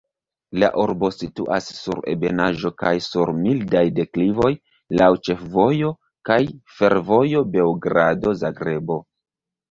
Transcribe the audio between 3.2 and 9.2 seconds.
mildaj deklivoj, laŭ ĉefvojo kaj fervojo Beogrado-Zagrebo.